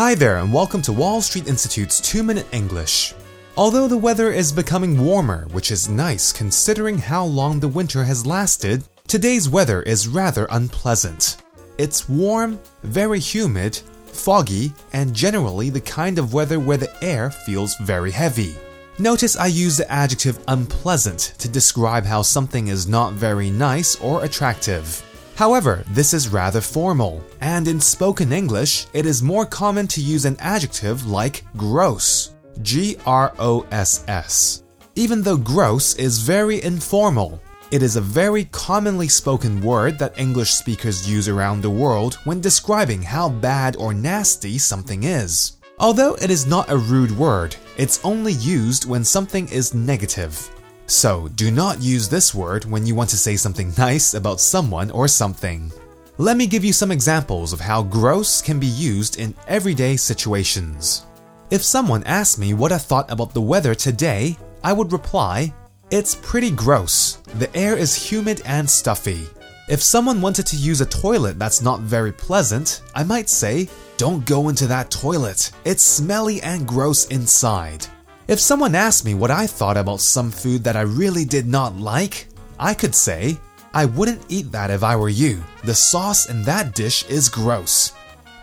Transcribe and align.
Hi 0.00 0.14
there, 0.14 0.38
and 0.38 0.50
welcome 0.50 0.80
to 0.80 0.94
Wall 0.94 1.20
Street 1.20 1.46
Institute's 1.46 2.00
2 2.00 2.22
Minute 2.22 2.46
English. 2.52 3.12
Although 3.54 3.86
the 3.86 3.98
weather 3.98 4.32
is 4.32 4.50
becoming 4.50 5.04
warmer, 5.04 5.46
which 5.52 5.70
is 5.70 5.90
nice 5.90 6.32
considering 6.32 6.96
how 6.96 7.26
long 7.26 7.60
the 7.60 7.68
winter 7.68 8.02
has 8.04 8.24
lasted, 8.24 8.82
today's 9.06 9.46
weather 9.46 9.82
is 9.82 10.08
rather 10.08 10.46
unpleasant. 10.52 11.42
It's 11.76 12.08
warm, 12.08 12.58
very 12.82 13.20
humid, 13.20 13.76
foggy, 14.06 14.72
and 14.94 15.12
generally 15.12 15.68
the 15.68 15.82
kind 15.82 16.18
of 16.18 16.32
weather 16.32 16.58
where 16.58 16.78
the 16.78 17.04
air 17.04 17.30
feels 17.30 17.76
very 17.76 18.10
heavy. 18.10 18.54
Notice 18.98 19.36
I 19.36 19.48
use 19.48 19.76
the 19.76 19.92
adjective 19.92 20.42
unpleasant 20.48 21.34
to 21.36 21.46
describe 21.46 22.06
how 22.06 22.22
something 22.22 22.68
is 22.68 22.88
not 22.88 23.12
very 23.12 23.50
nice 23.50 23.96
or 23.96 24.24
attractive. 24.24 25.04
However, 25.40 25.84
this 25.88 26.12
is 26.12 26.28
rather 26.28 26.60
formal, 26.60 27.24
and 27.40 27.66
in 27.66 27.80
spoken 27.80 28.30
English, 28.30 28.88
it 28.92 29.06
is 29.06 29.22
more 29.22 29.46
common 29.46 29.86
to 29.86 30.02
use 30.02 30.26
an 30.26 30.36
adjective 30.38 31.06
like 31.06 31.44
gross. 31.56 32.34
G 32.60 32.98
R 33.06 33.32
O 33.38 33.66
S 33.70 34.04
S. 34.06 34.64
Even 34.96 35.22
though 35.22 35.38
gross 35.38 35.94
is 35.94 36.18
very 36.18 36.62
informal, 36.62 37.40
it 37.70 37.82
is 37.82 37.96
a 37.96 38.02
very 38.02 38.44
commonly 38.52 39.08
spoken 39.08 39.62
word 39.62 39.98
that 39.98 40.18
English 40.18 40.50
speakers 40.50 41.08
use 41.08 41.26
around 41.26 41.62
the 41.62 41.70
world 41.70 42.18
when 42.24 42.42
describing 42.42 43.00
how 43.00 43.30
bad 43.30 43.76
or 43.76 43.94
nasty 43.94 44.58
something 44.58 45.04
is. 45.04 45.56
Although 45.78 46.16
it 46.16 46.28
is 46.28 46.44
not 46.44 46.70
a 46.70 46.76
rude 46.76 47.16
word, 47.16 47.56
it's 47.78 48.04
only 48.04 48.34
used 48.34 48.84
when 48.84 49.04
something 49.04 49.48
is 49.48 49.72
negative. 49.72 50.50
So 50.90 51.28
do 51.36 51.52
not 51.52 51.80
use 51.80 52.08
this 52.08 52.34
word 52.34 52.64
when 52.64 52.84
you 52.84 52.96
want 52.96 53.10
to 53.10 53.16
say 53.16 53.36
something 53.36 53.72
nice 53.78 54.14
about 54.14 54.40
someone 54.40 54.90
or 54.90 55.06
something. 55.06 55.70
Let 56.18 56.36
me 56.36 56.48
give 56.48 56.64
you 56.64 56.72
some 56.72 56.90
examples 56.90 57.52
of 57.52 57.60
how 57.60 57.84
gross 57.84 58.42
can 58.42 58.58
be 58.58 58.66
used 58.66 59.16
in 59.20 59.36
everyday 59.46 59.96
situations. 59.96 61.06
If 61.48 61.62
someone 61.62 62.02
asked 62.04 62.40
me 62.40 62.54
what 62.54 62.72
I 62.72 62.78
thought 62.78 63.08
about 63.08 63.32
the 63.32 63.40
weather 63.40 63.72
today, 63.72 64.36
I 64.64 64.72
would 64.72 64.90
reply, 64.90 65.54
It's 65.92 66.16
pretty 66.16 66.50
gross. 66.50 67.18
The 67.38 67.56
air 67.56 67.78
is 67.78 67.94
humid 67.94 68.42
and 68.44 68.68
stuffy. 68.68 69.28
If 69.68 69.80
someone 69.80 70.20
wanted 70.20 70.46
to 70.46 70.56
use 70.56 70.80
a 70.80 70.86
toilet 70.86 71.38
that's 71.38 71.62
not 71.62 71.82
very 71.82 72.10
pleasant, 72.10 72.82
I 72.96 73.04
might 73.04 73.28
say, 73.28 73.68
Don't 73.96 74.26
go 74.26 74.48
into 74.48 74.66
that 74.66 74.90
toilet. 74.90 75.52
It's 75.64 75.84
smelly 75.84 76.42
and 76.42 76.66
gross 76.66 77.06
inside. 77.06 77.86
If 78.30 78.38
someone 78.38 78.76
asked 78.76 79.04
me 79.04 79.14
what 79.14 79.32
I 79.32 79.48
thought 79.48 79.76
about 79.76 80.00
some 80.00 80.30
food 80.30 80.62
that 80.62 80.76
I 80.76 80.82
really 80.82 81.24
did 81.24 81.48
not 81.48 81.74
like, 81.74 82.28
I 82.60 82.74
could 82.74 82.94
say, 82.94 83.36
I 83.74 83.86
wouldn't 83.86 84.24
eat 84.28 84.52
that 84.52 84.70
if 84.70 84.84
I 84.84 84.94
were 84.94 85.08
you. 85.08 85.42
The 85.64 85.74
sauce 85.74 86.30
in 86.30 86.44
that 86.44 86.76
dish 86.76 87.04
is 87.08 87.28
gross. 87.28 87.92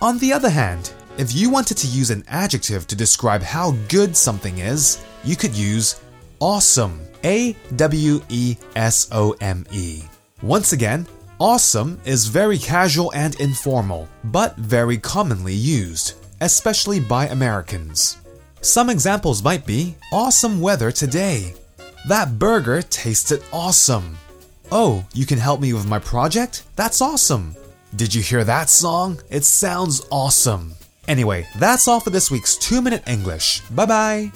On 0.02 0.20
the 0.20 0.34
other 0.34 0.50
hand, 0.50 0.92
if 1.18 1.34
you 1.34 1.50
wanted 1.50 1.78
to 1.78 1.88
use 1.88 2.12
an 2.12 2.26
adjective 2.28 2.86
to 2.88 2.98
describe 2.98 3.42
how 3.42 3.72
good 3.88 4.14
something 4.14 4.58
is, 4.58 5.02
you 5.24 5.38
could 5.38 5.56
use 5.56 6.02
awesome. 6.42 7.00
A 7.24 7.56
W 7.78 8.22
E 8.28 8.58
S 8.76 9.08
O 9.14 9.38
M 9.40 9.66
E. 9.72 10.04
Once 10.42 10.74
again, 10.74 11.08
Awesome 11.40 12.02
is 12.04 12.28
very 12.28 12.58
casual 12.58 13.14
and 13.14 13.40
informal, 13.40 14.10
but 14.24 14.58
very 14.58 14.98
commonly 14.98 15.54
used, 15.54 16.16
especially 16.42 17.00
by 17.00 17.28
Americans. 17.28 18.18
Some 18.68 18.90
examples 18.90 19.42
might 19.42 19.66
be 19.66 19.96
awesome 20.12 20.60
weather 20.60 20.92
today. 20.92 21.54
That 22.10 22.38
burger 22.38 22.82
tasted 22.82 23.42
awesome. 23.54 24.18
Oh, 24.74 25.06
you 25.14 25.26
can 25.26 25.38
help 25.38 25.62
me 25.62 25.72
with 25.72 25.88
my 25.88 26.00
project? 26.00 26.64
That's 26.76 27.02
awesome. 27.02 27.56
Did 27.96 28.14
you 28.14 28.22
hear 28.22 28.44
that 28.44 28.70
song? 28.70 29.22
It 29.30 29.46
sounds 29.46 30.06
awesome. 30.12 30.74
Anyway, 31.08 31.48
that's 31.56 31.88
all 31.88 32.02
for 32.02 32.10
this 32.10 32.30
week's 32.30 32.58
2 32.58 32.82
Minute 32.82 33.04
English. 33.08 33.62
Bye 33.72 33.86
bye. 33.86 34.32